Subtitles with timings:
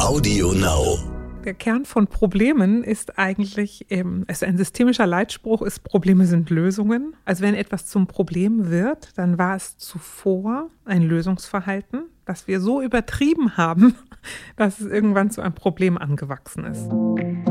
[0.00, 0.98] Audio Now.
[1.44, 7.16] Der Kern von Problemen ist eigentlich, ähm, also ein systemischer Leitspruch ist, Probleme sind Lösungen.
[7.24, 12.82] Also wenn etwas zum Problem wird, dann war es zuvor ein Lösungsverhalten, das wir so
[12.82, 13.94] übertrieben haben,
[14.56, 17.49] dass es irgendwann zu einem Problem angewachsen ist.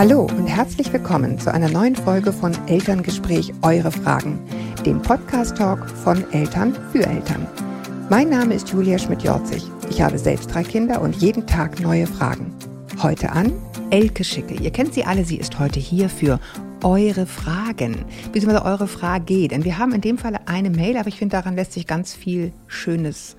[0.00, 4.42] Hallo und herzlich willkommen zu einer neuen Folge von Elterngespräch Eure Fragen,
[4.86, 7.46] dem Podcast-Talk von Eltern für Eltern.
[8.08, 9.62] Mein Name ist Julia Schmidt-Jorzig.
[9.90, 12.50] Ich habe selbst drei Kinder und jeden Tag neue Fragen.
[13.02, 13.52] Heute an
[13.90, 14.54] Elke Schicke.
[14.54, 16.40] Ihr kennt sie alle, sie ist heute hier für
[16.82, 19.48] eure Fragen, beziehungsweise eure Frage.
[19.48, 22.14] Denn wir haben in dem Fall eine Mail, aber ich finde, daran lässt sich ganz
[22.14, 23.36] viel Schönes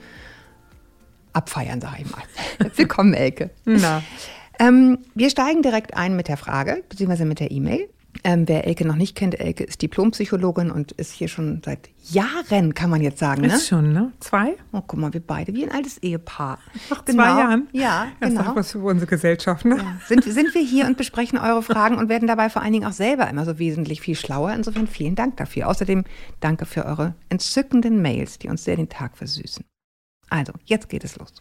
[1.33, 2.21] abfeiern, sage ich mal.
[2.75, 3.49] Willkommen, Elke.
[3.65, 4.03] Na.
[4.61, 7.89] Ähm, wir steigen direkt ein mit der Frage, beziehungsweise mit der E-Mail.
[8.23, 12.75] Ähm, wer Elke noch nicht kennt, Elke ist Diplompsychologin und ist hier schon seit Jahren,
[12.75, 13.47] kann man jetzt sagen, ne?
[13.47, 14.11] Ist schon, ne?
[14.19, 14.55] Zwei?
[14.73, 16.59] Oh, guck mal, wir beide wie ein altes Ehepaar.
[16.89, 17.69] Nach zwei Jahren?
[17.71, 18.43] Ja, Das genau.
[18.43, 19.77] sagt was für unsere Gesellschaft, ne?
[19.77, 19.97] Ja.
[20.07, 22.91] Sind, sind wir hier und besprechen eure Fragen und werden dabei vor allen Dingen auch
[22.91, 24.53] selber immer so wesentlich viel schlauer.
[24.53, 25.69] Insofern vielen Dank dafür.
[25.69, 26.03] Außerdem
[26.41, 29.63] danke für eure entzückenden Mails, die uns sehr den Tag versüßen.
[30.29, 31.33] Also, jetzt geht es los.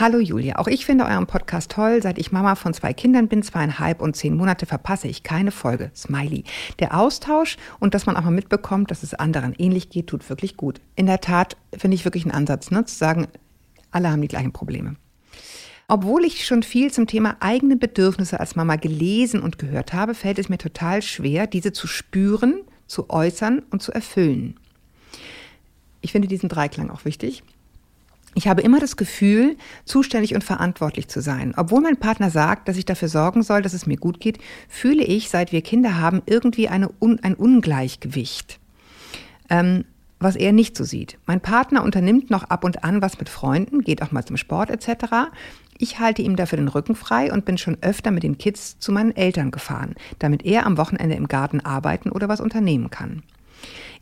[0.00, 2.00] Hallo Julia, auch ich finde euren Podcast toll.
[2.00, 5.90] Seit ich Mama von zwei Kindern bin, zweieinhalb und zehn Monate, verpasse ich keine Folge.
[5.92, 6.44] Smiley.
[6.78, 10.56] Der Austausch und dass man auch mal mitbekommt, dass es anderen ähnlich geht, tut wirklich
[10.56, 10.80] gut.
[10.94, 13.26] In der Tat finde ich wirklich einen Ansatz, ne, zu sagen,
[13.90, 14.94] alle haben die gleichen Probleme.
[15.88, 20.38] Obwohl ich schon viel zum Thema eigene Bedürfnisse als Mama gelesen und gehört habe, fällt
[20.38, 24.60] es mir total schwer, diese zu spüren, zu äußern und zu erfüllen.
[26.02, 27.42] Ich finde diesen Dreiklang auch wichtig.
[28.38, 31.54] Ich habe immer das Gefühl, zuständig und verantwortlich zu sein.
[31.56, 35.02] Obwohl mein Partner sagt, dass ich dafür sorgen soll, dass es mir gut geht, fühle
[35.02, 38.60] ich, seit wir Kinder haben, irgendwie eine ein Ungleichgewicht.
[39.50, 39.86] Ähm,
[40.20, 41.18] was er nicht so sieht.
[41.26, 44.70] Mein Partner unternimmt noch ab und an was mit Freunden, geht auch mal zum Sport
[44.70, 45.32] etc.
[45.76, 48.92] Ich halte ihm dafür den Rücken frei und bin schon öfter mit den Kids zu
[48.92, 53.24] meinen Eltern gefahren, damit er am Wochenende im Garten arbeiten oder was unternehmen kann.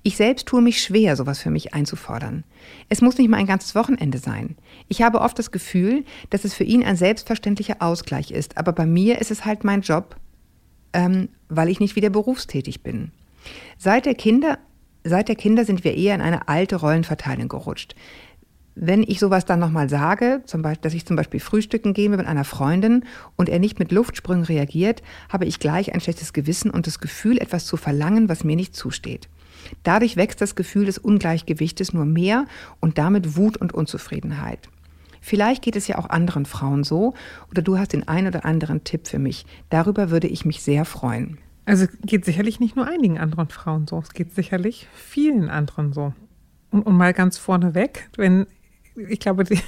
[0.02, 2.44] Ich selbst tue mich schwer, sowas für mich einzufordern.
[2.88, 4.56] Es muss nicht mal ein ganzes Wochenende sein.
[4.88, 8.86] Ich habe oft das Gefühl, dass es für ihn ein selbstverständlicher Ausgleich ist, aber bei
[8.86, 10.16] mir ist es halt mein Job,
[10.92, 13.10] ähm, weil ich nicht wieder berufstätig bin.
[13.78, 14.58] Seit der Kinder,
[15.04, 17.94] seit der Kinder sind wir eher in eine alte Rollenverteilung gerutscht.
[18.78, 22.20] Wenn ich sowas dann nochmal sage, zum Beispiel, dass ich zum Beispiel frühstücken gehe mit
[22.26, 26.86] einer Freundin und er nicht mit Luftsprüngen reagiert, habe ich gleich ein schlechtes Gewissen und
[26.86, 29.30] das Gefühl, etwas zu verlangen, was mir nicht zusteht.
[29.82, 32.44] Dadurch wächst das Gefühl des Ungleichgewichtes nur mehr
[32.78, 34.68] und damit Wut und Unzufriedenheit.
[35.22, 37.14] Vielleicht geht es ja auch anderen Frauen so
[37.50, 39.46] oder du hast den ein oder anderen Tipp für mich.
[39.70, 41.38] Darüber würde ich mich sehr freuen.
[41.64, 46.12] Also geht sicherlich nicht nur einigen anderen Frauen so, es geht sicherlich vielen anderen so.
[46.70, 48.46] Und, und mal ganz vorneweg, wenn
[49.08, 49.58] ich glaube, die,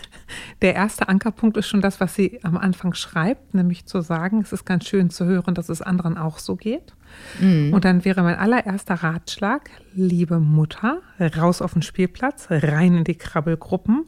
[0.62, 4.53] der erste Ankerpunkt ist schon das, was sie am Anfang schreibt, nämlich zu sagen, es
[4.53, 6.94] ist ganz schön zu hören, dass es anderen auch so geht.
[7.41, 7.72] Mhm.
[7.72, 13.17] Und dann wäre mein allererster Ratschlag, liebe Mutter, raus auf den Spielplatz, rein in die
[13.17, 14.06] Krabbelgruppen.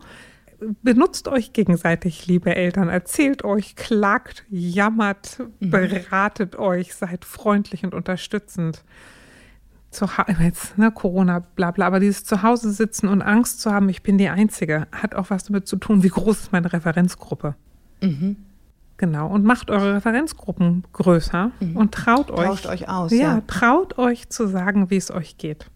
[0.82, 5.70] Benutzt euch gegenseitig, liebe Eltern, erzählt euch, klagt, jammert, Mhm.
[5.70, 8.84] beratet euch, seid freundlich und unterstützend
[9.90, 10.06] zu
[10.40, 14.18] jetzt, ne, Corona, bla bla, aber dieses Zuhause sitzen und Angst zu haben, ich bin
[14.18, 17.54] die Einzige, hat auch was damit zu tun, wie groß ist meine Referenzgruppe.
[18.02, 18.36] Mhm.
[18.96, 22.46] Genau, und macht eure Referenzgruppen größer und traut euch.
[22.46, 23.42] Tauscht euch aus, Ja, ja.
[23.46, 25.70] traut euch zu sagen, wie es euch geht.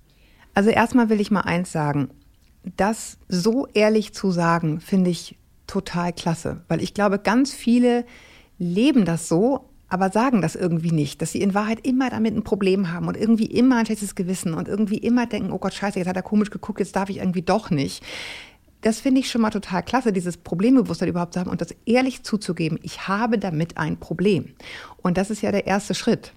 [0.53, 2.11] Also erstmal will ich mal eins sagen.
[2.77, 8.05] Das so ehrlich zu sagen, finde ich total klasse, weil ich glaube, ganz viele
[8.59, 12.43] leben das so, aber sagen das irgendwie nicht, dass sie in Wahrheit immer damit ein
[12.45, 15.99] Problem haben und irgendwie immer ein schlechtes Gewissen und irgendwie immer denken, oh Gott, scheiße,
[15.99, 18.03] jetzt hat er komisch geguckt, jetzt darf ich irgendwie doch nicht.
[18.81, 22.23] Das finde ich schon mal total klasse, dieses Problembewusstsein überhaupt zu haben und das ehrlich
[22.23, 24.55] zuzugeben, ich habe damit ein Problem.
[24.99, 26.33] Und das ist ja der erste Schritt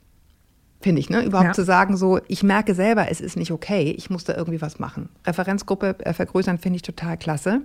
[0.79, 1.23] finde ich, ne?
[1.23, 1.53] Überhaupt Ja.
[1.53, 4.79] zu sagen, so, ich merke selber, es ist nicht okay, ich muss da irgendwie was
[4.79, 5.09] machen.
[5.25, 7.61] Referenzgruppe äh, vergrößern finde ich total klasse.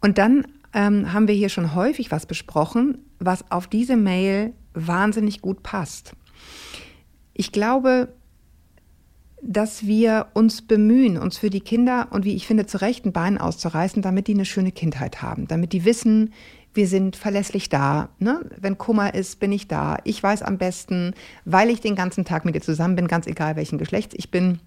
[0.00, 5.40] Und dann ähm, haben wir hier schon häufig was besprochen, was auf diese Mail wahnsinnig
[5.40, 6.12] gut passt.
[7.32, 8.08] Ich glaube,
[9.42, 13.38] dass wir uns bemühen, uns für die Kinder und wie ich finde, zu rechten Beinen
[13.38, 16.32] auszureißen, damit die eine schöne Kindheit haben, damit die wissen,
[16.72, 18.08] wir sind verlässlich da.
[18.18, 18.40] Ne?
[18.58, 19.98] Wenn Kummer ist, bin ich da.
[20.04, 23.54] Ich weiß am besten, weil ich den ganzen Tag mit dir zusammen bin, ganz egal
[23.56, 24.60] welchen Geschlechts ich bin,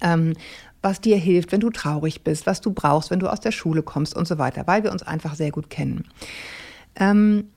[0.00, 0.34] ähm,
[0.82, 3.82] was dir hilft, wenn du traurig bist, was du brauchst, wenn du aus der Schule
[3.82, 6.04] kommst und so weiter, weil wir uns einfach sehr gut kennen.
[6.96, 7.48] Ähm,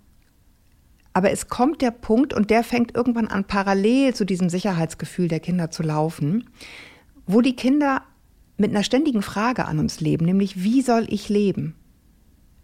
[1.18, 5.40] aber es kommt der Punkt, und der fängt irgendwann an, parallel zu diesem Sicherheitsgefühl der
[5.40, 6.48] Kinder zu laufen,
[7.25, 8.04] wo die Kinder
[8.58, 11.74] mit einer ständigen Frage an uns leben, nämlich wie soll ich leben?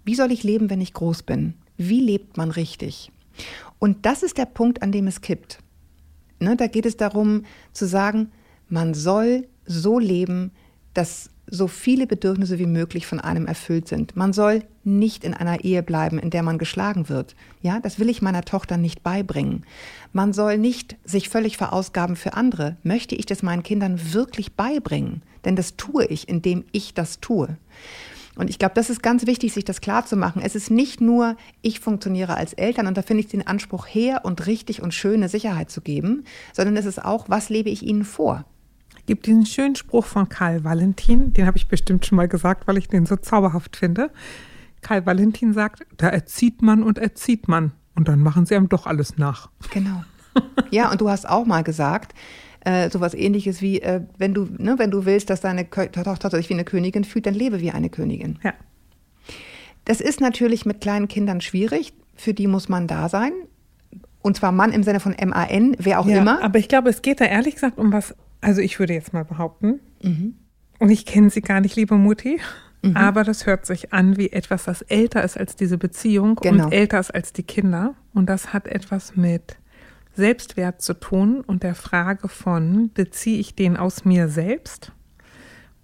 [0.06, 1.56] Wie soll ich leben, wenn ich groß bin?
[1.78, 3.12] Wie lebt man richtig?
[3.80, 5.58] Und das ist der Punkt, an dem es kippt.
[6.40, 8.32] Ne, da geht es darum zu sagen,
[8.70, 10.52] man soll so leben,
[10.94, 14.16] dass so viele Bedürfnisse wie möglich von einem erfüllt sind.
[14.16, 17.36] Man soll nicht in einer Ehe bleiben, in der man geschlagen wird.
[17.62, 19.64] Ja, das will ich meiner Tochter nicht beibringen.
[20.14, 22.78] Man soll nicht sich völlig verausgaben für andere.
[22.82, 25.22] Möchte ich das meinen Kindern wirklich beibringen?
[25.46, 27.56] Denn das tue ich, indem ich das tue.
[28.36, 30.42] Und ich glaube, das ist ganz wichtig, sich das klar zu machen.
[30.44, 34.22] Es ist nicht nur, ich funktioniere als Eltern und da finde ich den Anspruch her
[34.24, 38.04] und richtig und schöne Sicherheit zu geben, sondern es ist auch, was lebe ich ihnen
[38.04, 38.44] vor?
[39.06, 42.78] Gibt diesen schönen Spruch von Karl Valentin, den habe ich bestimmt schon mal gesagt, weil
[42.78, 44.12] ich den so zauberhaft finde.
[44.82, 48.86] Karl Valentin sagt, da erzieht man und erzieht man und dann machen sie einem doch
[48.86, 49.50] alles nach.
[49.72, 50.04] Genau.
[50.72, 52.16] Ja, und du hast auch mal gesagt,
[52.62, 56.50] äh, sowas ähnliches wie, äh, wenn, du, ne, wenn du willst, dass deine Tochter sich
[56.50, 58.40] wie eine Königin fühlt, dann lebe wie eine Königin.
[58.44, 58.54] Ja.
[59.86, 61.94] Das ist natürlich mit kleinen Kindern schwierig.
[62.16, 63.34] Für die muss man da sein.
[64.22, 66.42] Und zwar Mann im Sinne von M-A-N, wer auch ja, immer.
[66.42, 69.26] Aber ich glaube, es geht da ehrlich gesagt um was also ich würde jetzt mal
[69.26, 70.36] behaupten, mhm.
[70.80, 72.40] und ich kenne sie gar nicht, liebe Mutti,
[72.82, 72.96] mhm.
[72.96, 76.66] aber das hört sich an wie etwas, das älter ist als diese Beziehung genau.
[76.66, 77.96] und älter ist als die Kinder.
[78.14, 79.58] Und das hat etwas mit
[80.16, 84.92] Selbstwert zu tun und der Frage von, beziehe ich den aus mir selbst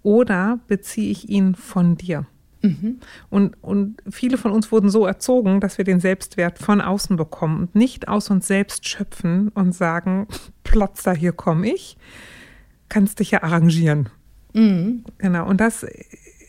[0.04, 2.28] oder beziehe ich ihn von dir?
[2.62, 3.00] Mhm.
[3.30, 7.62] Und, und viele von uns wurden so erzogen, dass wir den Selbstwert von außen bekommen
[7.62, 10.28] und nicht aus uns selbst schöpfen und sagen,
[10.64, 11.98] Platz da, hier komme ich,
[12.90, 14.10] kannst dich ja arrangieren.
[14.54, 15.04] Mhm.
[15.18, 15.48] Genau.
[15.48, 15.86] Und das,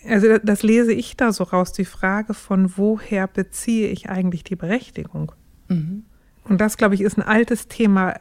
[0.08, 4.56] also das lese ich da so raus, die Frage von woher beziehe ich eigentlich die
[4.56, 5.32] Berechtigung?
[5.68, 6.04] Mhm.
[6.44, 8.14] Und das, glaube ich, ist ein altes Thema,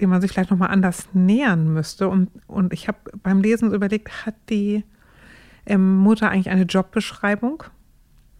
[0.00, 2.08] dem man sich vielleicht nochmal anders nähern müsste.
[2.08, 4.84] Und, und ich habe beim Lesen so überlegt, hat die
[5.66, 7.64] ähm, Mutter eigentlich eine Jobbeschreibung?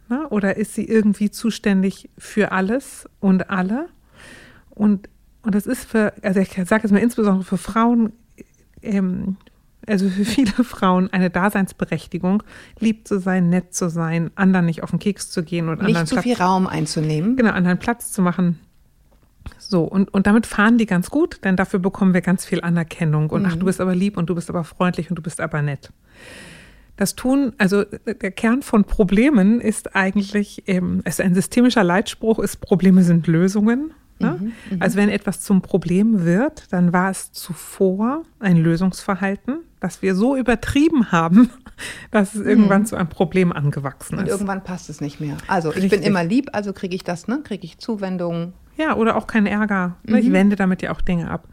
[0.08, 3.88] Na, oder ist sie irgendwie zuständig für alles und alle?
[4.70, 5.08] Und,
[5.42, 8.12] und das ist für, also ich sage jetzt mal insbesondere für Frauen
[8.84, 9.36] ähm,
[9.86, 12.42] also für viele Frauen eine Daseinsberechtigung,
[12.78, 15.88] lieb zu sein, nett zu sein, anderen nicht auf den Keks zu gehen und nicht
[15.88, 17.36] anderen zu Platz, viel Raum einzunehmen.
[17.36, 18.58] Genau, anderen Platz zu machen.
[19.58, 23.30] So, und, und damit fahren die ganz gut, denn dafür bekommen wir ganz viel Anerkennung.
[23.30, 23.48] Und mhm.
[23.50, 25.92] ach, du bist aber lieb und du bist aber freundlich und du bist aber nett.
[26.96, 32.60] Das tun, also der Kern von Problemen ist eigentlich, ähm, also ein systemischer Leitspruch ist,
[32.60, 33.92] Probleme sind Lösungen.
[34.18, 34.38] Ne?
[34.38, 40.02] Mhm, mhm, also wenn etwas zum Problem wird, dann war es zuvor ein Lösungsverhalten, das
[40.02, 41.50] wir so übertrieben haben,
[42.10, 42.48] dass es mhm.
[42.48, 44.22] irgendwann zu einem Problem angewachsen ist.
[44.22, 45.36] Und irgendwann passt es nicht mehr.
[45.48, 45.84] Also Richtig.
[45.84, 47.40] ich bin immer lieb, also kriege ich das, ne?
[47.42, 48.52] Kriege ich Zuwendung.
[48.76, 49.96] Ja, oder auch keinen Ärger.
[50.04, 50.16] Mhm.
[50.16, 51.48] Ich wende damit ja auch Dinge ab.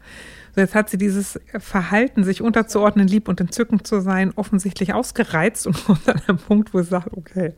[0.54, 5.66] So, jetzt hat sie dieses Verhalten, sich unterzuordnen, lieb und entzückend zu sein, offensichtlich ausgereizt
[5.66, 7.54] und kommt an einem Punkt, wo sie sagt, okay,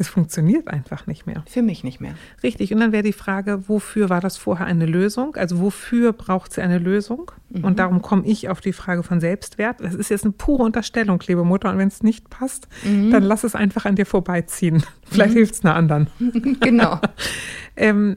[0.00, 1.44] es funktioniert einfach nicht mehr.
[1.46, 2.14] Für mich nicht mehr.
[2.42, 2.72] Richtig.
[2.72, 5.36] Und dann wäre die Frage, wofür war das vorher eine Lösung?
[5.36, 7.30] Also wofür braucht sie eine Lösung?
[7.50, 7.64] Mhm.
[7.64, 9.78] Und darum komme ich auf die Frage von Selbstwert.
[9.80, 11.70] Das ist jetzt eine pure Unterstellung, liebe Mutter.
[11.70, 13.10] Und wenn es nicht passt, mhm.
[13.10, 14.82] dann lass es einfach an dir vorbeiziehen.
[15.04, 15.36] Vielleicht mhm.
[15.36, 16.06] hilft es einer anderen.
[16.60, 16.98] genau.
[17.76, 18.16] ähm,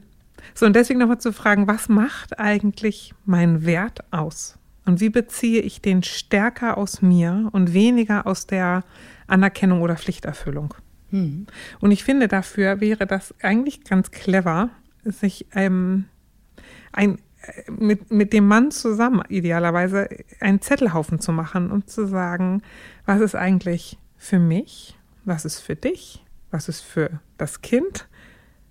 [0.54, 4.58] so, und deswegen nochmal zu fragen, was macht eigentlich mein Wert aus?
[4.86, 8.84] Und wie beziehe ich den stärker aus mir und weniger aus der
[9.26, 10.72] Anerkennung oder Pflichterfüllung?
[11.14, 11.46] Mhm.
[11.80, 14.70] Und ich finde, dafür wäre das eigentlich ganz clever,
[15.04, 16.06] sich ähm,
[16.92, 17.18] ein,
[17.70, 20.08] mit, mit dem Mann zusammen idealerweise
[20.40, 22.62] einen Zettelhaufen zu machen und zu sagen,
[23.06, 28.08] was ist eigentlich für mich, was ist für dich, was ist für das Kind,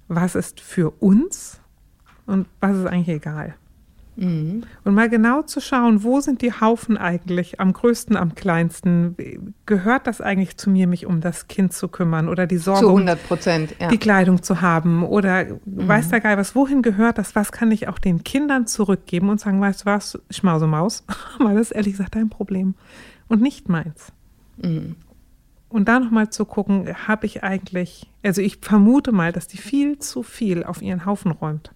[0.09, 1.61] was ist für uns
[2.25, 3.55] und was ist eigentlich egal.
[4.15, 4.63] Mhm.
[4.83, 9.53] Und mal genau zu schauen, wo sind die Haufen eigentlich am größten, am kleinsten?
[9.65, 12.89] Gehört das eigentlich zu mir, mich um das Kind zu kümmern oder die Sorge, zu
[12.89, 13.87] 100 Prozent, ja.
[13.87, 15.03] die Kleidung zu haben?
[15.03, 15.59] Oder mhm.
[15.87, 17.35] weiß der Geil was, wohin gehört das?
[17.35, 21.03] Was kann ich auch den Kindern zurückgeben und sagen, weißt du was, Schmausemaus?
[21.39, 22.75] Weil das ist ehrlich gesagt dein Problem
[23.27, 24.11] und nicht meins.
[24.57, 24.95] Mhm.
[25.69, 29.97] Und da nochmal zu gucken, habe ich eigentlich, also ich vermute mal, dass die viel
[29.97, 31.71] zu viel auf ihren Haufen räumt.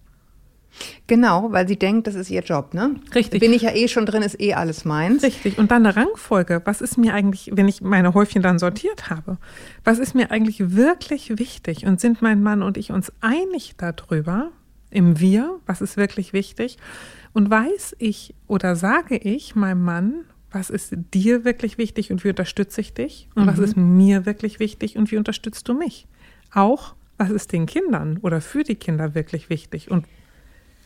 [1.06, 2.96] Genau, weil sie denkt, das ist ihr Job, ne?
[3.14, 3.40] Richtig.
[3.40, 5.22] Bin ich ja eh schon drin, ist eh alles meins.
[5.22, 5.58] Richtig.
[5.58, 6.62] Und dann eine Rangfolge.
[6.64, 9.38] Was ist mir eigentlich, wenn ich meine Häufchen dann sortiert habe,
[9.84, 11.86] was ist mir eigentlich wirklich wichtig?
[11.86, 14.50] Und sind mein Mann und ich uns einig darüber,
[14.90, 16.78] im Wir, was ist wirklich wichtig?
[17.32, 22.30] Und weiß ich oder sage ich meinem Mann, was ist dir wirklich wichtig und wie
[22.30, 23.28] unterstütze ich dich?
[23.34, 23.48] Und mhm.
[23.48, 26.06] was ist mir wirklich wichtig und wie unterstützt du mich?
[26.52, 30.06] Auch, was ist den Kindern oder für die Kinder wirklich wichtig und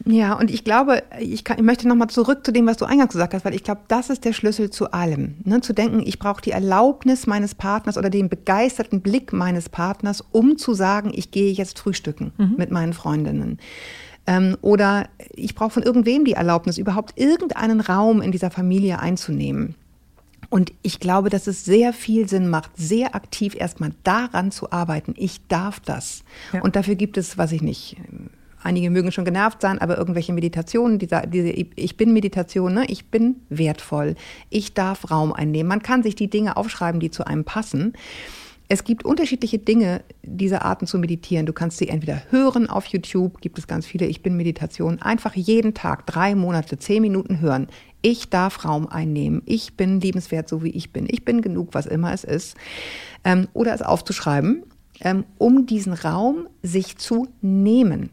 [0.05, 3.13] Ja, und ich glaube, ich, kann, ich möchte nochmal zurück zu dem, was du eingangs
[3.13, 5.37] gesagt hast, weil ich glaube, das ist der Schlüssel zu allem.
[5.45, 5.61] Ne?
[5.61, 10.59] Zu denken, ich brauche die Erlaubnis meines Partners oder den begeisterten Blick meines Partners, um
[10.59, 12.55] zu sagen, ich gehe jetzt frühstücken mhm.
[12.57, 13.59] mit meinen Freundinnen.
[14.27, 19.75] Ähm, oder ich brauche von irgendwem die Erlaubnis, überhaupt irgendeinen Raum in dieser Familie einzunehmen.
[20.51, 25.15] Und ich glaube, dass es sehr viel Sinn macht, sehr aktiv erstmal daran zu arbeiten.
[25.17, 26.25] Ich darf das.
[26.53, 26.61] Ja.
[26.61, 27.97] Und dafür gibt es, was ich nicht,
[28.63, 32.85] einige mögen schon genervt sein, aber irgendwelche Meditationen, diese, diese Ich bin Meditation, ne?
[32.89, 34.15] ich bin wertvoll,
[34.51, 35.69] ich darf Raum einnehmen.
[35.69, 37.95] Man kann sich die Dinge aufschreiben, die zu einem passen.
[38.69, 41.45] Es gibt unterschiedliche Dinge, diese Arten zu meditieren.
[41.45, 45.35] Du kannst sie entweder hören auf YouTube, gibt es ganz viele Ich bin Meditation, einfach
[45.35, 47.67] jeden Tag drei Monate, zehn Minuten hören.
[48.01, 49.43] Ich darf Raum einnehmen.
[49.45, 51.07] Ich bin liebenswert, so wie ich bin.
[51.11, 52.57] Ich bin genug, was immer es ist.
[53.25, 54.63] Ähm, oder es aufzuschreiben,
[55.03, 58.09] ähm, um diesen Raum sich zu nehmen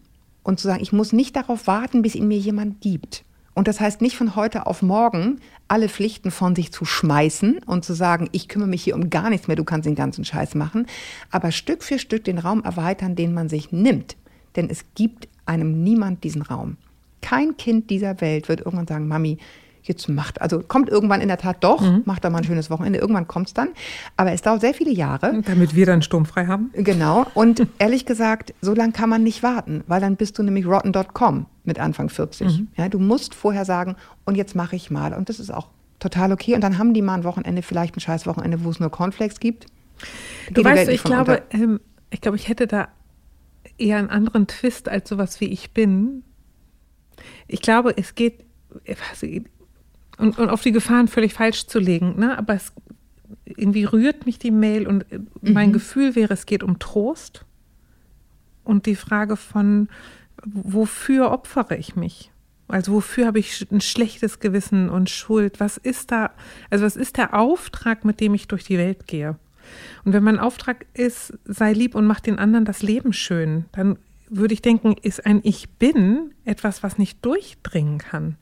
[0.50, 3.24] und zu sagen, ich muss nicht darauf warten, bis ihn mir jemand gibt.
[3.54, 7.86] Und das heißt nicht von heute auf morgen alle Pflichten von sich zu schmeißen und
[7.86, 10.56] zu sagen, ich kümmere mich hier um gar nichts mehr, du kannst den ganzen Scheiß
[10.56, 10.88] machen,
[11.30, 14.16] aber Stück für Stück den Raum erweitern, den man sich nimmt.
[14.56, 16.78] Denn es gibt einem niemand diesen Raum.
[17.22, 19.38] Kein Kind dieser Welt wird irgendwann sagen, Mami,
[19.84, 22.04] jetzt macht, also kommt irgendwann in der Tat doch, mhm.
[22.06, 23.70] macht da mal ein schönes Wochenende, irgendwann kommt es dann.
[24.18, 25.42] Aber es dauert sehr viele Jahre.
[25.46, 26.72] Damit wir dann sturmfrei haben.
[26.74, 27.26] Genau.
[27.34, 31.46] Und ehrlich gesagt, so lange kann man nicht warten, weil dann bist du nämlich rotten.com
[31.64, 32.48] mit Anfang 40.
[32.48, 32.68] Mhm.
[32.76, 33.96] Ja, du musst vorher sagen,
[34.26, 35.14] und jetzt mache ich mal.
[35.14, 35.70] Und das ist auch
[36.00, 36.56] total okay.
[36.56, 39.40] Und dann haben die mal ein Wochenende, vielleicht ein scheiß Wochenende, wo es nur Cornflakes
[39.40, 39.68] gibt.
[40.52, 42.88] Du weißt, ich glaube, ähm, ich glaube, ich hätte da
[43.78, 46.24] eher einen anderen Twist als sowas wie ich bin.
[47.48, 48.46] Ich glaube, es geht,
[50.20, 52.20] und, und auf die Gefahren völlig falsch zu legen.
[52.20, 52.38] Ne?
[52.38, 52.74] Aber es
[53.46, 55.74] irgendwie rührt mich die Mail und äh, mein mhm.
[55.74, 57.46] Gefühl wäre, es geht um Trost
[58.64, 59.90] und die Frage von,
[60.46, 62.32] wofür opfere ich mich?
[62.68, 65.60] Also wofür habe ich ein schlechtes Gewissen und Schuld?
[65.60, 66.32] Was ist da,
[66.70, 69.38] also was ist der Auftrag, mit dem ich durch die Welt gehe?
[70.04, 73.98] Und wenn mein Auftrag ist, sei lieb und mach den anderen das Leben schön, dann
[74.30, 78.38] würde ich denken, ist ein Ich bin etwas, was nicht durchdringen kann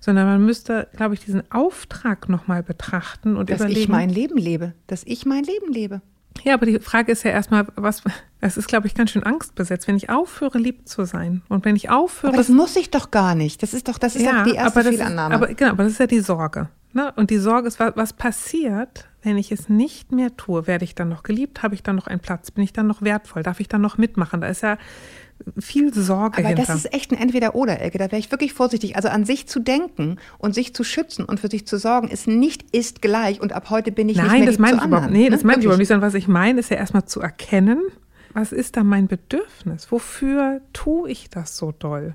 [0.00, 3.74] sondern man müsste, glaube ich, diesen Auftrag nochmal betrachten und dass überlegen.
[3.74, 6.02] Dass ich mein Leben lebe, dass ich mein Leben lebe.
[6.44, 8.02] Ja, aber die Frage ist ja erstmal, was,
[8.40, 11.42] es ist, glaube ich, ganz schön angstbesetzt, wenn ich aufhöre, lieb zu sein.
[11.48, 12.32] Und wenn ich aufhöre.
[12.32, 13.62] Aber das muss ich doch gar nicht.
[13.62, 15.34] Das ist doch, das ist ja, die erste aber Fehlannahme.
[15.34, 16.68] Ist, aber, genau, aber das ist ja die Sorge.
[16.92, 17.12] Ne?
[17.16, 20.66] Und die Sorge ist, was, was passiert, wenn ich es nicht mehr tue?
[20.66, 21.62] Werde ich dann noch geliebt?
[21.62, 22.50] Habe ich dann noch einen Platz?
[22.50, 23.42] Bin ich dann noch wertvoll?
[23.42, 24.40] Darf ich dann noch mitmachen?
[24.40, 24.78] Da ist ja
[25.58, 26.64] viel Sorge Aber hinter.
[26.66, 27.98] das ist echt ein Entweder-Oder-Ecke.
[27.98, 28.96] Da wäre ich wirklich vorsichtig.
[28.96, 32.26] Also an sich zu denken und sich zu schützen und für sich zu sorgen, ist
[32.26, 35.10] nicht ist gleich und ab heute bin ich Nein, nicht mehr das meine ich überhaupt,
[35.10, 35.46] nee, das ne?
[35.48, 37.80] meine ich überhaupt nicht, sondern was ich meine, ist ja erstmal zu erkennen,
[38.32, 39.90] was ist da mein Bedürfnis?
[39.90, 42.14] Wofür tue ich das so doll?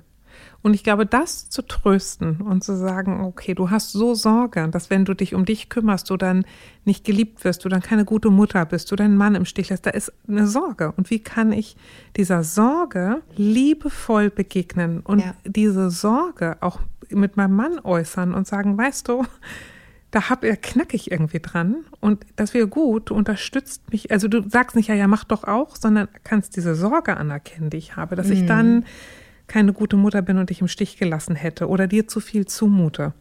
[0.62, 4.90] Und ich glaube, das zu trösten und zu sagen, okay, du hast so Sorge, dass
[4.90, 6.44] wenn du dich um dich kümmerst, du dann
[6.84, 9.86] nicht geliebt wirst, du dann keine gute Mutter bist, du deinen Mann im Stich lässt,
[9.86, 10.92] da ist eine Sorge.
[10.96, 11.76] Und wie kann ich
[12.16, 15.34] dieser Sorge liebevoll begegnen und ja.
[15.44, 19.24] diese Sorge auch mit meinem Mann äußern und sagen, weißt du,
[20.10, 24.28] da hab, da knack ich irgendwie dran und das wäre gut, du unterstützt mich, also
[24.28, 27.96] du sagst nicht, ja, ja, mach doch auch, sondern kannst diese Sorge anerkennen, die ich
[27.96, 28.32] habe, dass mhm.
[28.32, 28.84] ich dann
[29.46, 33.14] keine gute Mutter bin und dich im Stich gelassen hätte oder dir zu viel zumute.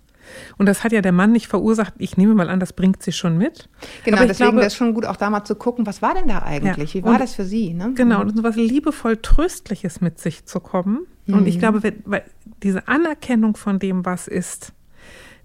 [0.58, 1.94] Und das hat ja der Mann nicht verursacht.
[1.98, 3.70] Ich nehme mal an, das bringt sie schon mit.
[4.04, 6.40] Genau, deswegen wäre es schon gut, auch da mal zu gucken, was war denn da
[6.40, 6.94] eigentlich?
[6.94, 7.02] Ja.
[7.02, 7.74] Wie war und, das für sie?
[7.74, 7.94] Ne?
[7.96, 11.06] Genau, und so was liebevoll Tröstliches mit sich zu kommen.
[11.26, 11.34] Mhm.
[11.36, 11.60] Und ich mhm.
[11.60, 12.24] glaube, weil
[12.64, 14.74] diese Anerkennung von dem, was ist,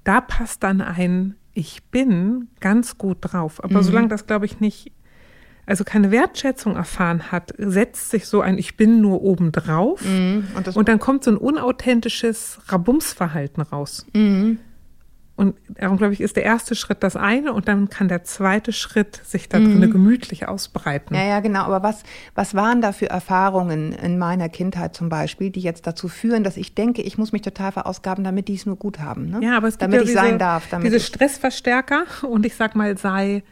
[0.04, 3.62] da passt dann ein Ich bin ganz gut drauf.
[3.62, 3.84] Aber mhm.
[3.84, 4.92] solange das, glaube ich, nicht
[5.70, 10.48] also keine Wertschätzung erfahren hat, setzt sich so ein Ich bin nur obendrauf mhm.
[10.56, 14.04] und, und, dann kommt so ein unauthentisches Rabumsverhalten raus.
[14.12, 14.58] Mhm.
[15.36, 18.74] Und darum, glaube ich, ist der erste Schritt das eine und dann kann der zweite
[18.74, 19.92] Schritt sich da drinnen mhm.
[19.92, 21.14] gemütlich ausbreiten.
[21.14, 21.60] Ja, ja, genau.
[21.60, 22.02] Aber was,
[22.34, 26.58] was waren da für Erfahrungen in meiner Kindheit zum Beispiel, die jetzt dazu führen, dass
[26.58, 29.30] ich denke, ich muss mich total verausgaben, damit die es nur gut haben?
[29.30, 29.40] Ne?
[29.42, 30.68] Ja, aber es gibt damit ja ich diese, sein darf.
[30.68, 33.42] Damit diese Stressverstärker und ich sag mal, sei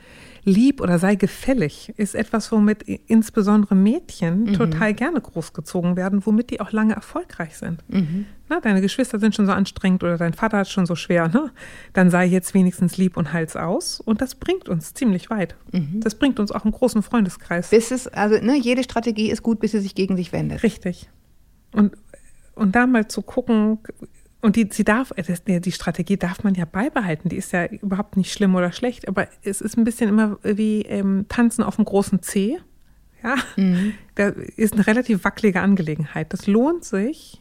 [0.45, 4.52] lieb oder sei gefällig ist etwas, womit insbesondere Mädchen mhm.
[4.54, 7.83] total gerne großgezogen werden, womit die auch lange erfolgreich sind.
[7.88, 8.26] Mhm.
[8.49, 11.50] Na, deine Geschwister sind schon so anstrengend oder dein Vater hat schon so schwer, ne?
[11.92, 14.00] Dann sei jetzt wenigstens lieb und hals aus.
[14.00, 15.54] Und das bringt uns ziemlich weit.
[15.73, 16.00] Mhm.
[16.00, 17.68] Das bringt uns auch einen großen Freundeskreis.
[17.71, 20.62] Bis es, also ne, jede Strategie ist gut, bis sie sich gegen sich wendet.
[20.62, 21.11] Richtig.
[21.73, 21.92] Und,
[22.54, 23.80] und da mal zu gucken,
[24.40, 27.28] und die, sie darf, äh, die Strategie darf man ja beibehalten.
[27.28, 30.83] Die ist ja überhaupt nicht schlimm oder schlecht, aber es ist ein bisschen immer wie
[30.83, 32.59] ähm, Tanzen auf dem großen C.
[33.23, 33.95] Ja, mhm.
[34.14, 36.33] da ist eine relativ wackelige Angelegenheit.
[36.33, 37.40] Das lohnt sich,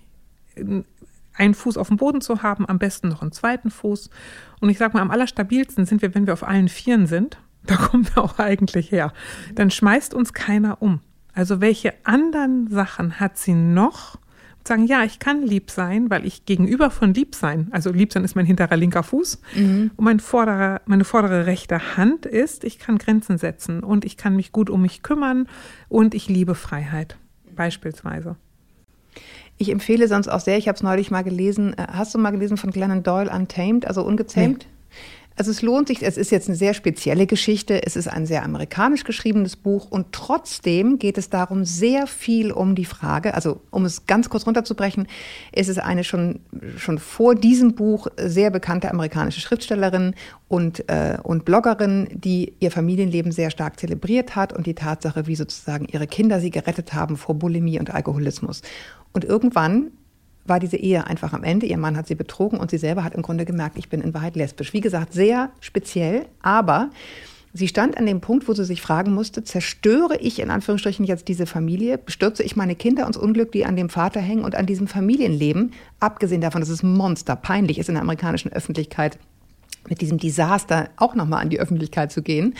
[1.35, 4.09] einen Fuß auf dem Boden zu haben, am besten noch einen zweiten Fuß.
[4.59, 7.37] Und ich sag mal, am allerstabilsten sind wir, wenn wir auf allen Vieren sind.
[7.67, 9.11] Da kommen wir auch eigentlich her.
[9.53, 11.01] Dann schmeißt uns keiner um.
[11.33, 14.17] Also welche anderen Sachen hat sie noch?
[14.67, 18.23] Sagen, ja, ich kann lieb sein, weil ich gegenüber von lieb sein, also lieb sein
[18.23, 19.91] ist mein hinterer linker Fuß mhm.
[19.95, 24.35] und mein vorderer, meine vordere rechte Hand ist, ich kann Grenzen setzen und ich kann
[24.35, 25.47] mich gut um mich kümmern
[25.89, 27.17] und ich liebe Freiheit,
[27.55, 28.35] beispielsweise.
[29.57, 32.31] Ich empfehle sonst auch sehr, ich habe es neulich mal gelesen, äh, hast du mal
[32.31, 34.65] gelesen von Glennon Doyle Untamed, also ungezähmt?
[34.65, 34.77] Nee.
[35.37, 38.43] Also es lohnt sich, es ist jetzt eine sehr spezielle Geschichte, es ist ein sehr
[38.43, 43.85] amerikanisch geschriebenes Buch und trotzdem geht es darum sehr viel um die Frage, also um
[43.85, 45.07] es ganz kurz runterzubrechen,
[45.51, 46.39] ist es eine schon,
[46.77, 50.15] schon vor diesem Buch sehr bekannte amerikanische Schriftstellerin
[50.47, 55.35] und, äh, und Bloggerin, die ihr Familienleben sehr stark zelebriert hat und die Tatsache, wie
[55.35, 58.63] sozusagen ihre Kinder sie gerettet haben vor Bulimie und Alkoholismus.
[59.13, 59.91] Und irgendwann
[60.47, 61.65] war diese Ehe einfach am Ende.
[61.65, 64.13] Ihr Mann hat sie betrogen und sie selber hat im Grunde gemerkt, ich bin in
[64.13, 64.73] Wahrheit lesbisch.
[64.73, 66.89] Wie gesagt, sehr speziell, aber
[67.53, 71.27] sie stand an dem Punkt, wo sie sich fragen musste, zerstöre ich in Anführungsstrichen jetzt
[71.27, 74.65] diese Familie, bestürze ich meine Kinder ins Unglück, die an dem Vater hängen und an
[74.65, 79.17] diesem Familienleben, abgesehen davon, dass es Monster peinlich ist in der amerikanischen Öffentlichkeit,
[79.89, 82.55] mit diesem Desaster auch nochmal an die Öffentlichkeit zu gehen.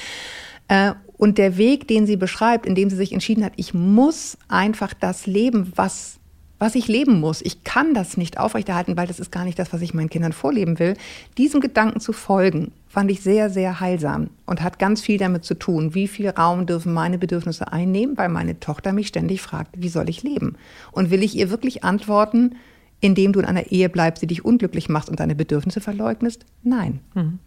[0.68, 4.38] Äh, und der Weg, den sie beschreibt, in dem sie sich entschieden hat, ich muss
[4.48, 6.20] einfach das leben, was
[6.60, 7.42] was ich leben muss.
[7.42, 10.34] Ich kann das nicht aufrechterhalten, weil das ist gar nicht das, was ich meinen Kindern
[10.34, 10.96] vorleben will.
[11.38, 15.54] Diesem Gedanken zu folgen, fand ich sehr, sehr heilsam und hat ganz viel damit zu
[15.54, 19.90] tun, wie viel Raum dürfen meine Bedürfnisse einnehmen, weil meine Tochter mich ständig fragt, wie
[19.90, 20.56] soll ich leben?
[20.92, 22.56] Und will ich ihr wirklich antworten,
[23.00, 26.46] indem du in einer Ehe bleibst, die dich unglücklich macht und deine Bedürfnisse verleugnest?
[26.64, 27.02] Nein.
[27.14, 27.40] Hm.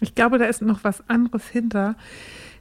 [0.00, 1.96] Ich glaube, da ist noch was anderes hinter.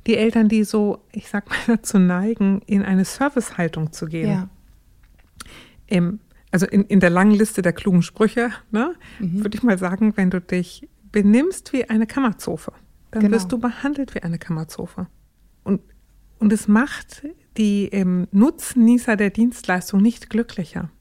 [0.07, 4.29] Die Eltern, die so, ich sag mal, dazu neigen, in eine Servicehaltung zu gehen.
[4.29, 4.49] Ja
[5.87, 6.19] im,
[6.51, 9.43] also in, in der langen Liste der klugen Sprüche, ne, mhm.
[9.43, 12.73] würde ich mal sagen, wenn du dich benimmst wie eine Kammerzofe,
[13.11, 13.35] dann genau.
[13.35, 15.07] wirst du behandelt wie eine Kammerzofe.
[15.63, 15.81] Und,
[16.39, 17.23] und es macht
[17.57, 20.91] die ähm, Nutznießer der Dienstleistung nicht glücklicher.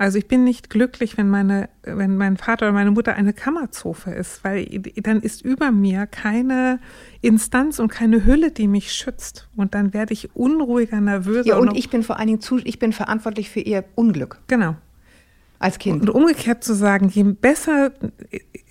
[0.00, 4.10] Also ich bin nicht glücklich, wenn meine, wenn mein Vater oder meine Mutter eine Kammerzofe
[4.10, 4.64] ist, weil
[4.96, 6.80] dann ist über mir keine
[7.20, 9.50] Instanz und keine Hülle, die mich schützt.
[9.56, 11.48] Und dann werde ich unruhiger, nervöser.
[11.48, 14.38] Ja, und ich bin vor allen Dingen zu, ich bin verantwortlich für ihr Unglück.
[14.46, 14.74] Genau.
[15.58, 16.00] Als Kind.
[16.00, 17.92] Und umgekehrt zu sagen, je besser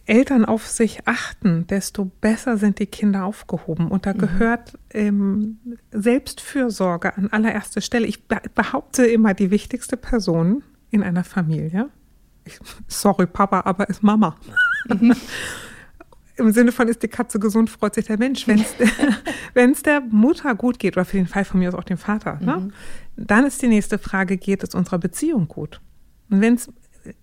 [0.08, 3.90] Eltern auf sich achten, desto besser sind die Kinder aufgehoben.
[3.90, 4.18] Und da mhm.
[4.18, 5.60] gehört ähm,
[5.92, 8.08] Selbstfürsorge an allererster Stelle.
[8.08, 11.90] Ich behaupte immer, die wichtigste Person in einer Familie,
[12.46, 14.36] ich, sorry Papa, aber ist Mama.
[14.88, 15.16] Mhm.
[16.36, 18.48] Im Sinne von, ist die Katze gesund, freut sich der Mensch.
[18.48, 21.98] Wenn es der Mutter gut geht, oder für den Fall von mir aus auch dem
[21.98, 22.56] Vater, ne?
[22.56, 22.68] mhm.
[22.68, 22.74] ne?
[23.18, 25.82] dann ist die nächste Frage, geht es unserer Beziehung gut?
[26.30, 26.72] Und wenn es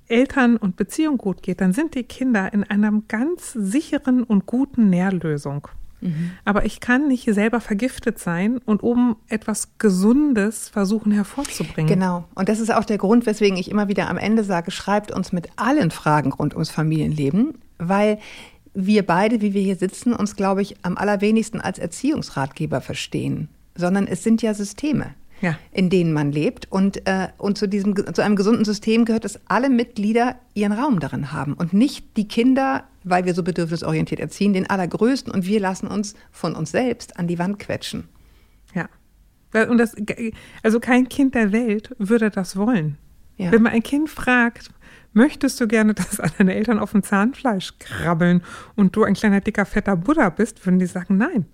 [0.07, 4.91] Eltern und Beziehung gut geht, dann sind die Kinder in einer ganz sicheren und guten
[4.91, 5.69] Nährlösung.
[6.01, 6.33] Mhm.
[6.45, 11.89] Aber ich kann nicht selber vergiftet sein und oben etwas Gesundes versuchen hervorzubringen.
[11.89, 12.25] Genau.
[12.35, 15.33] Und das ist auch der Grund, weswegen ich immer wieder am Ende sage, schreibt uns
[15.33, 18.19] mit allen Fragen rund ums Familienleben, weil
[18.75, 24.07] wir beide, wie wir hier sitzen, uns, glaube ich, am allerwenigsten als Erziehungsratgeber verstehen, sondern
[24.07, 25.15] es sind ja Systeme.
[25.43, 25.59] Ja.
[25.71, 26.71] in denen man lebt.
[26.73, 30.99] Und, äh, und zu, diesem, zu einem gesunden System gehört, dass alle Mitglieder ihren Raum
[30.99, 35.61] darin haben und nicht die Kinder weil wir so bedürfnisorientiert erziehen, den allergrößten und wir
[35.61, 38.09] lassen uns von uns selbst an die Wand quetschen.
[38.75, 38.89] Ja.
[39.69, 39.95] Und das,
[40.63, 42.99] also kein Kind der Welt würde das wollen.
[43.37, 43.53] Ja.
[43.53, 44.71] Wenn man ein Kind fragt,
[45.13, 48.43] möchtest du gerne, dass deine Eltern auf dem Zahnfleisch krabbeln
[48.75, 51.47] und du ein kleiner dicker fetter Buddha bist, würden die sagen, nein,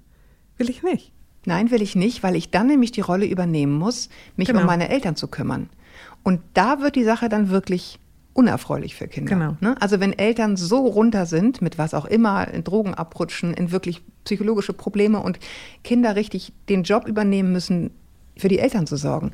[0.57, 1.13] will ich nicht.
[1.45, 4.61] Nein, will ich nicht, weil ich dann nämlich die Rolle übernehmen muss, mich genau.
[4.61, 5.69] um meine Eltern zu kümmern.
[6.23, 7.99] Und da wird die Sache dann wirklich
[8.35, 9.35] unerfreulich für Kinder.
[9.35, 9.57] Genau.
[9.61, 9.75] Ne?
[9.81, 14.03] Also wenn Eltern so runter sind, mit was auch immer, in Drogen abrutschen, in wirklich
[14.25, 15.39] psychologische Probleme und
[15.85, 17.91] Kinder richtig den Job übernehmen müssen,
[18.37, 19.33] für die Eltern zu sorgen,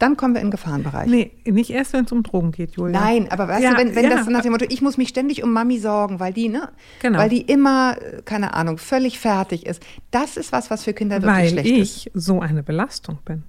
[0.00, 1.08] dann kommen wir in den Gefahrenbereich.
[1.08, 2.98] Nee, nicht erst, wenn es um Drogen geht, Julia.
[2.98, 4.10] Nein, aber weißt ja, du, wenn, wenn ja.
[4.10, 7.18] das nach dem Motto, ich muss mich ständig um Mami sorgen, weil die, ne, genau.
[7.18, 9.82] weil die immer, keine Ahnung, völlig fertig ist.
[10.10, 11.74] Das ist was, was für Kinder wirklich weil schlecht ist.
[11.74, 13.44] Weil ich so eine Belastung bin.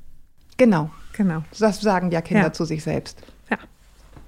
[0.58, 0.92] Genau.
[1.14, 1.44] Genau.
[1.60, 2.54] Das sagen ja Kinder ja.
[2.54, 3.22] zu sich selbst.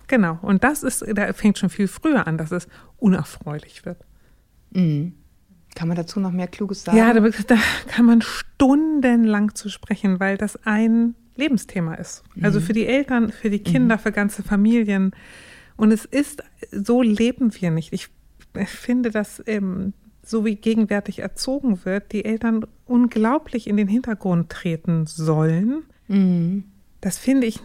[0.07, 0.38] Genau.
[0.41, 3.97] Und das ist, da fängt schon viel früher an, dass es unerfreulich wird.
[4.71, 5.13] Mhm.
[5.75, 6.97] Kann man dazu noch mehr Kluges sagen?
[6.97, 7.55] Ja, da, da,
[7.88, 12.24] kann man stundenlang zu sprechen, weil das ein Lebensthema ist.
[12.24, 12.46] Also mhm.
[12.46, 14.00] Also für die Eltern, für die Kinder, mhm.
[14.00, 15.12] für ganze Familien.
[15.76, 17.93] Und es ist, so leben wir nicht.
[17.93, 18.10] Ich
[18.67, 19.93] finde, dass ähm,
[20.24, 25.84] so wie gegenwärtig erzogen wird, die Eltern unglaublich in den Hintergrund treten sollen.
[26.08, 26.65] Mhm.
[27.02, 27.60] Das finde ich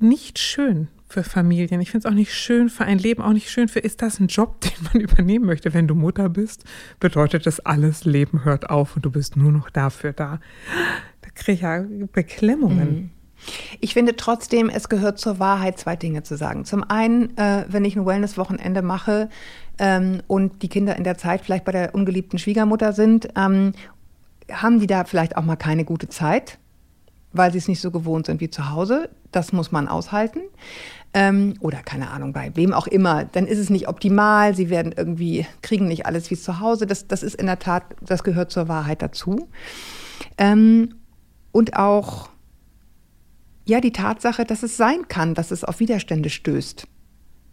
[0.00, 1.80] nicht schön für Familien.
[1.80, 4.20] Ich finde es auch nicht schön für ein Leben, auch nicht schön für, ist das
[4.20, 5.74] ein Job, den man übernehmen möchte?
[5.74, 6.64] Wenn du Mutter bist,
[7.00, 10.40] bedeutet das alles, Leben hört auf und du bist nur noch dafür da.
[11.22, 12.94] Da kriege ich ja Beklemmungen.
[12.94, 13.10] Mhm.
[13.80, 16.64] Ich finde trotzdem, es gehört zur Wahrheit, zwei Dinge zu sagen.
[16.64, 19.28] Zum einen, äh, wenn ich ein Wellness-Wochenende mache
[19.78, 23.72] ähm, und die Kinder in der Zeit vielleicht bei der ungeliebten Schwiegermutter sind, ähm,
[24.50, 26.58] haben die da vielleicht auch mal keine gute Zeit,
[27.32, 29.10] weil sie es nicht so gewohnt sind wie zu Hause.
[29.30, 30.40] Das muss man aushalten.
[31.14, 33.24] Ähm, oder keine Ahnung, bei wem auch immer.
[33.24, 34.54] Dann ist es nicht optimal.
[34.54, 36.86] Sie werden irgendwie, kriegen nicht alles wie zu Hause.
[36.86, 39.48] Das, das ist in der Tat, das gehört zur Wahrheit dazu.
[40.36, 40.94] Ähm,
[41.50, 42.28] und auch
[43.64, 46.86] ja die Tatsache, dass es sein kann, dass es auf Widerstände stößt.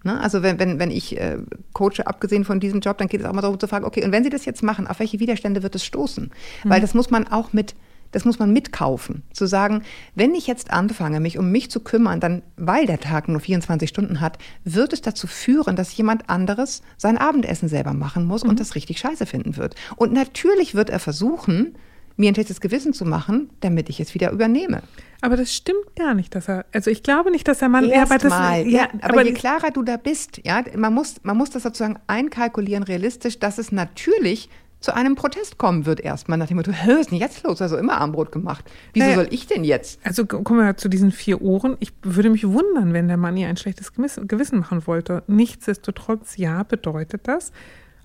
[0.05, 0.19] Ne?
[0.21, 1.37] Also wenn, wenn, wenn ich äh,
[1.73, 4.11] coache, abgesehen von diesem Job, dann geht es auch mal darum zu fragen, okay, und
[4.11, 6.31] wenn Sie das jetzt machen, auf welche Widerstände wird es stoßen?
[6.63, 6.69] Mhm.
[6.69, 7.75] Weil das muss man auch mit,
[8.15, 9.23] das muss man mitkaufen.
[9.34, 9.84] Zu sagen,
[10.15, 13.89] wenn ich jetzt anfange, mich um mich zu kümmern, dann, weil der Tag nur 24
[13.89, 18.51] Stunden hat, wird es dazu führen, dass jemand anderes sein Abendessen selber machen muss mhm.
[18.51, 19.75] und das richtig scheiße finden wird.
[19.97, 21.75] Und natürlich wird er versuchen,
[22.15, 24.82] mir ein schlechtes Gewissen zu machen, damit ich es wieder übernehme.
[25.19, 28.23] Aber das stimmt gar nicht, dass er, also ich glaube nicht, dass der Mann Erst
[28.23, 31.49] ja, mal, ja, aber, aber je klarer du da bist, ja, man muss, man muss
[31.49, 34.49] das sozusagen einkalkulieren realistisch, dass es natürlich
[34.85, 37.59] zu einem Protest kommen wird erstmal nach dem Motto, was ist denn jetzt los?
[37.59, 38.63] Also immer Armbrot gemacht.
[38.93, 39.99] Wieso naja, soll ich denn jetzt?
[40.05, 41.75] Also kommen wir zu diesen vier Ohren.
[41.79, 45.23] Ich würde mich wundern, wenn der Mann ihr ein schlechtes Gewissen machen wollte.
[45.25, 47.51] Nichtsdestotrotz, ja, bedeutet das.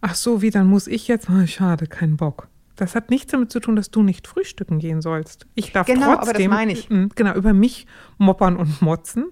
[0.00, 2.48] Ach so, wie, dann muss ich jetzt, oh, schade, kein Bock.
[2.76, 5.46] Das hat nichts damit zu tun, dass du nicht frühstücken gehen sollst.
[5.54, 6.88] Ich darf genau, trotzdem aber das meine ich.
[6.88, 9.26] genau über mich moppern und motzen.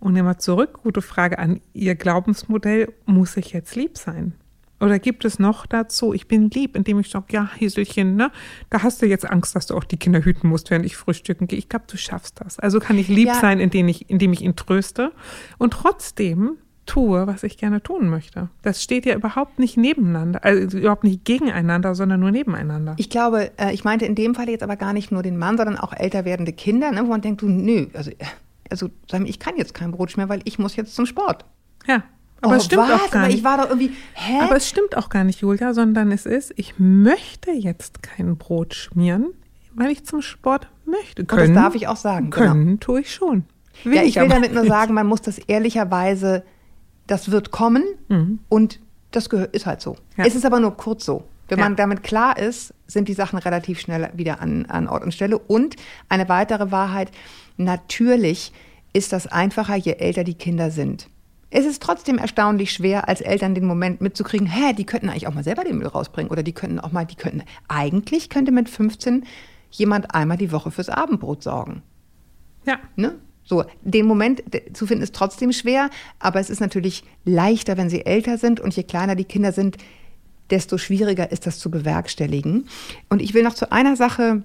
[0.00, 4.32] Und immer zurück, gute Frage an Ihr Glaubensmodell, muss ich jetzt lieb sein?
[4.80, 8.30] Oder gibt es noch dazu, ich bin lieb, indem ich sage, ja, Häselchen, ne,
[8.68, 11.46] da hast du jetzt Angst, dass du auch die Kinder hüten musst, während ich frühstücken
[11.46, 11.58] gehe.
[11.58, 12.58] Ich glaube, du schaffst das.
[12.58, 13.34] Also kann ich lieb ja.
[13.34, 15.12] sein, indem ich, indem ich ihn tröste.
[15.58, 18.48] Und trotzdem tue, was ich gerne tun möchte.
[18.62, 22.94] Das steht ja überhaupt nicht nebeneinander, also überhaupt nicht gegeneinander, sondern nur nebeneinander.
[22.96, 25.56] Ich glaube, äh, ich meinte in dem Fall jetzt aber gar nicht nur den Mann,
[25.56, 28.24] sondern auch älter werdende Kinder, ne, wo man denkt, du, nö, also, äh,
[28.70, 28.88] also
[29.24, 31.44] ich kann jetzt kein Brot mehr, weil ich muss jetzt zum Sport.
[31.86, 32.04] Ja.
[32.40, 33.00] Aber oh, es stimmt was?
[33.00, 33.38] auch gar nicht.
[33.38, 34.40] ich war doch irgendwie, hä?
[34.40, 38.74] Aber es stimmt auch gar nicht, Julia, sondern es ist, ich möchte jetzt kein Brot
[38.74, 39.28] schmieren,
[39.74, 41.24] weil ich zum Sport möchte.
[41.24, 42.30] Können, Und das darf ich auch sagen.
[42.30, 42.46] Genau.
[42.46, 42.78] Können genau.
[42.78, 43.44] tue ich schon.
[43.84, 46.44] Will ja, ich will damit nur sagen, man muss das ehrlicherweise
[47.06, 48.40] das wird kommen mhm.
[48.48, 48.80] und
[49.12, 49.96] das ist halt so.
[50.16, 50.24] Ja.
[50.24, 51.24] Es ist aber nur kurz so.
[51.48, 51.64] Wenn ja.
[51.64, 55.38] man damit klar ist, sind die Sachen relativ schnell wieder an, an Ort und Stelle.
[55.38, 55.76] Und
[56.08, 57.12] eine weitere Wahrheit,
[57.56, 58.52] natürlich
[58.92, 61.08] ist das einfacher, je älter die Kinder sind.
[61.50, 65.34] Es ist trotzdem erstaunlich schwer, als Eltern den Moment mitzukriegen, hä, die könnten eigentlich auch
[65.34, 68.68] mal selber den Müll rausbringen oder die könnten auch mal, die könnten, eigentlich könnte mit
[68.68, 69.24] 15
[69.70, 71.82] jemand einmal die Woche fürs Abendbrot sorgen.
[72.66, 72.78] Ja.
[72.96, 73.14] Ne?
[73.44, 78.04] So, den Moment zu finden ist trotzdem schwer, aber es ist natürlich leichter, wenn sie
[78.04, 79.76] älter sind und je kleiner die Kinder sind,
[80.50, 82.68] desto schwieriger ist das zu bewerkstelligen.
[83.08, 84.42] Und ich will noch zu einer Sache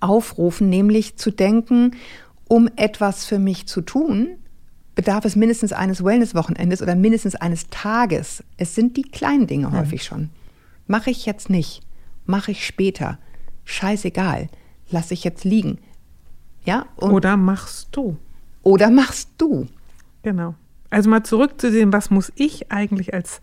[0.00, 1.92] aufrufen, nämlich zu denken,
[2.48, 4.38] um etwas für mich zu tun,
[4.96, 8.42] bedarf es mindestens eines Wellness-Wochenendes oder mindestens eines Tages.
[8.56, 9.78] Es sind die kleinen Dinge mhm.
[9.78, 10.30] häufig schon.
[10.88, 11.82] Mache ich jetzt nicht,
[12.24, 13.18] mache ich später.
[13.64, 14.48] Scheißegal,
[14.90, 15.78] lasse ich jetzt liegen.
[16.64, 16.86] Ja?
[16.96, 18.16] Und oder machst du.
[18.62, 19.68] Oder machst du.
[20.22, 20.54] Genau.
[20.90, 23.40] Also mal zurückzusehen, was muss ich eigentlich als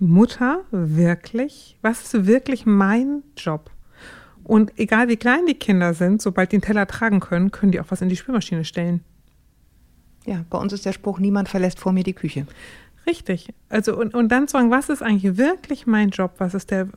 [0.00, 3.70] Mutter wirklich, was ist wirklich mein Job?
[4.44, 7.80] Und egal wie klein die Kinder sind, sobald die den Teller tragen können, können die
[7.80, 9.04] auch was in die Spülmaschine stellen.
[10.28, 12.46] Ja, bei uns ist der Spruch, niemand verlässt vor mir die Küche.
[13.06, 13.54] Richtig.
[13.70, 16.32] Also und, und dann zu sagen, was ist eigentlich wirklich mein Job?
[16.36, 16.88] Was ist der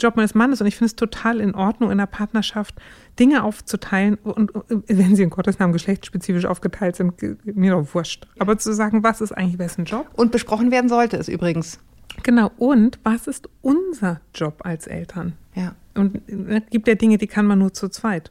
[0.00, 0.62] Job meines Mannes?
[0.62, 2.76] Und ich finde es total in Ordnung, in der Partnerschaft
[3.18, 7.12] Dinge aufzuteilen und, und wenn sie in Gottes Namen geschlechtsspezifisch aufgeteilt sind,
[7.44, 8.26] mir doch wurscht.
[8.38, 10.08] Aber zu sagen, was ist eigentlich wessen Job?
[10.14, 11.78] Und besprochen werden sollte es übrigens.
[12.22, 12.50] Genau.
[12.56, 15.34] Und was ist unser Job als Eltern?
[15.54, 15.74] Ja.
[15.94, 18.30] Und es gibt ja Dinge, die kann man nur zu zweit.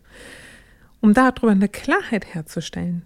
[1.01, 3.03] Um darüber eine Klarheit herzustellen.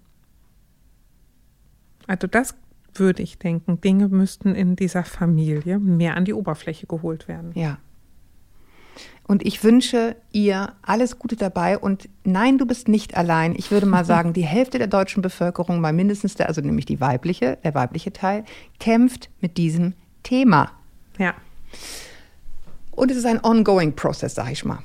[2.12, 2.54] Also das
[2.92, 7.52] würde ich denken, Dinge müssten in dieser Familie mehr an die Oberfläche geholt werden.
[7.54, 7.78] Ja.
[9.26, 11.78] Und ich wünsche ihr alles Gute dabei.
[11.78, 13.54] Und nein, du bist nicht allein.
[13.56, 17.00] Ich würde mal sagen, die Hälfte der deutschen Bevölkerung, mal mindestens der, also nämlich die
[17.00, 18.44] weibliche, der weibliche Teil,
[18.78, 20.70] kämpft mit diesem Thema.
[21.16, 21.32] Ja.
[22.90, 24.80] Und es ist ein ongoing Prozess, sag ich mal.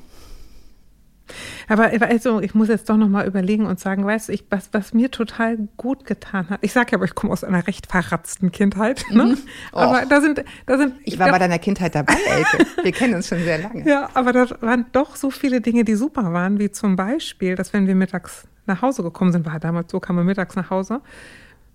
[1.68, 4.70] Aber also, ich muss jetzt doch noch mal überlegen und sagen, weißt du, ich, was,
[4.72, 6.60] was mir total gut getan hat.
[6.62, 9.04] Ich sage ja, aber ich komme aus einer recht verratzten Kindheit.
[9.10, 9.24] Ne?
[9.24, 9.38] Mhm.
[9.72, 10.94] Aber da sind, da sind.
[11.04, 12.66] Ich war da, bei deiner Kindheit dabei, Elke.
[12.82, 13.84] Wir kennen uns schon sehr lange.
[13.88, 17.72] Ja, aber da waren doch so viele Dinge, die super waren, wie zum Beispiel, dass
[17.72, 21.00] wenn wir mittags nach Hause gekommen sind, war damals so, kam man mittags nach Hause,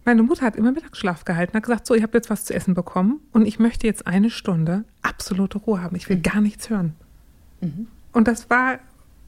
[0.06, 2.74] Meine Mutter hat immer Mittagsschlaf gehalten, hat gesagt, so, ich habe jetzt was zu essen
[2.74, 5.96] bekommen und ich möchte jetzt eine Stunde absolute Ruhe haben.
[5.96, 6.94] Ich will gar nichts hören.
[8.12, 8.80] Und das war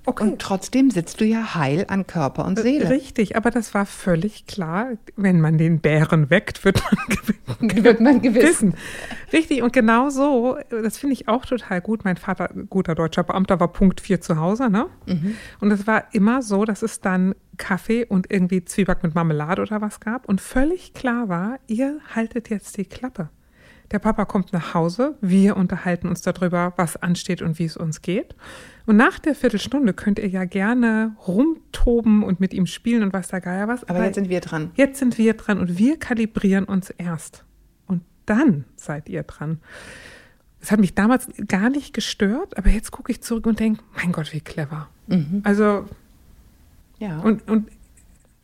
[0.05, 0.23] okay.
[0.23, 2.89] Und trotzdem sitzt du ja heil an Körper und Seele.
[2.89, 4.93] Richtig, aber das war völlig klar.
[5.15, 8.43] Wenn man den Bären weckt, wird man, gew Wird man gewiss.
[8.43, 8.75] wissen.
[9.31, 12.03] Richtig, und genau so, das finde ich auch total gut.
[12.03, 14.87] Mein Vater, guter deutscher Beamter, war Punkt 4 zu Hause, ne?
[15.59, 19.81] Und es war immer so, dass es dann Kaffee und irgendwie Zwieback mit Marmelade oder
[19.81, 20.27] was gab.
[20.27, 23.29] Und völlig klar war, ihr haltet jetzt die Klappe.
[23.91, 28.01] Der Papa kommt nach Hause, wir unterhalten uns darüber, was ansteht und wie es uns
[28.01, 28.35] geht.
[28.87, 33.27] Und nach der Viertelstunde könnt ihr ja gerne rumtoben und mit ihm spielen und was
[33.27, 33.83] da Geier was.
[33.87, 34.71] Aber jetzt sind wir dran.
[34.75, 37.43] Jetzt sind wir dran und wir kalibrieren uns erst.
[37.87, 39.59] Und dann seid ihr dran.
[40.59, 44.11] Das hat mich damals gar nicht gestört, aber jetzt gucke ich zurück und denke, mein
[44.11, 44.89] Gott, wie clever.
[45.43, 45.85] Also,
[46.97, 47.19] Ja.
[47.19, 47.69] und, und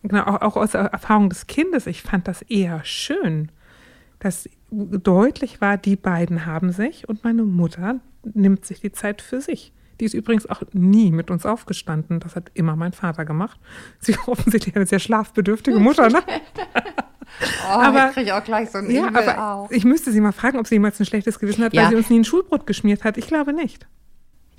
[0.04, 3.50] genau, auch, auch aus der Erfahrung des Kindes, ich fand das eher schön,
[4.20, 9.42] dass deutlich war, die beiden haben sich und meine Mutter nimmt sich die Zeit für
[9.42, 9.74] sich.
[10.00, 12.20] Die ist übrigens auch nie mit uns aufgestanden.
[12.20, 13.60] Das hat immer mein Vater gemacht.
[14.00, 16.20] Sie ist offensichtlich eine sehr schlafbedürftige Mutter, ne?
[17.68, 19.72] oh, aber- ich kriege auch gleich so ein Ja, aber auch.
[19.72, 21.84] ich müsste sie mal fragen, ob sie jemals ein schlechtes Gewissen hat, Ja.
[21.84, 23.18] weil sie uns nie ein Schulbrot geschmiert hat.
[23.18, 23.88] Ich glaube nicht.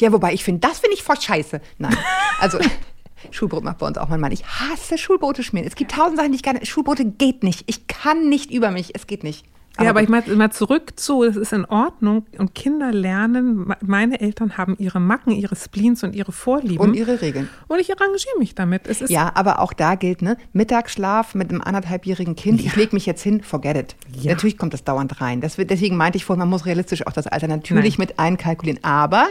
[0.01, 1.61] Ja, wobei ich finde, das finde ich voll scheiße.
[1.79, 1.96] Nein.
[2.40, 2.59] Also,
[3.31, 4.33] Schulbrot macht bei uns auch mein Mann.
[4.33, 5.66] Ich hasse Schulbrote schmieren.
[5.66, 6.64] Es gibt tausend Sachen, die ich gerne.
[6.66, 7.64] Schulbrote geht nicht.
[7.66, 8.94] Ich kann nicht über mich.
[8.94, 9.44] Es geht nicht.
[9.81, 13.77] Ja, aber ich meine mal zurück zu, das ist in Ordnung und Kinder lernen, me-
[13.81, 17.49] meine Eltern haben ihre Macken, ihre Spleens und ihre Vorlieben Und ihre Regeln.
[17.69, 18.87] und ich arrangiere mich damit.
[18.87, 20.37] Es ist Ja, aber auch da gilt, ne?
[20.53, 22.61] Mittagsschlaf mit einem anderthalbjährigen Kind.
[22.61, 23.97] Ich lege mich jetzt hin, forget it.
[24.21, 24.33] Ja.
[24.33, 25.41] Natürlich kommt das dauernd rein.
[25.41, 28.09] Das wird, deswegen meinte ich vorhin, man muss realistisch auch das Alter natürlich Nein.
[28.09, 28.83] mit einkalkulieren.
[28.85, 29.29] Aber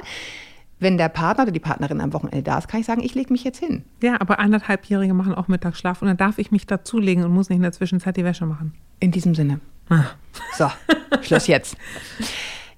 [0.80, 3.32] wenn der Partner oder die Partnerin am Wochenende da ist, kann ich sagen, ich lege
[3.32, 3.84] mich jetzt hin.
[4.02, 7.58] Ja, aber anderthalbjährige machen auch Mittagsschlaf und dann darf ich mich dazulegen und muss nicht
[7.58, 8.74] in der Zwischenzeit die Wäsche machen.
[9.00, 9.60] In diesem Sinne.
[9.92, 10.06] Ah.
[10.58, 10.70] So,
[11.22, 11.76] Schluss jetzt.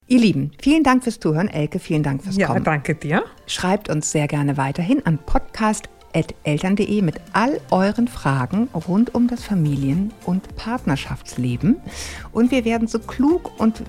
[0.07, 1.47] Ihr Lieben, vielen Dank fürs Zuhören.
[1.47, 2.63] Elke, vielen Dank fürs Ja, Kommen.
[2.63, 3.23] danke dir.
[3.47, 10.11] Schreibt uns sehr gerne weiterhin an podcast.eltern.de mit all euren Fragen rund um das Familien-
[10.25, 11.77] und Partnerschaftsleben.
[12.31, 13.83] Und wir werden so klug und äh,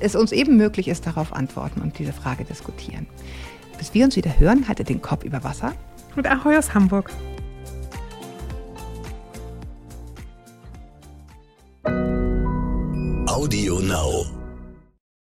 [0.00, 3.06] es uns eben möglich ist, darauf antworten und diese Frage diskutieren.
[3.78, 5.72] Bis wir uns wieder hören, haltet den Kopf über Wasser.
[6.16, 7.10] Und Ahoi aus Hamburg.
[13.30, 14.39] Audio Now.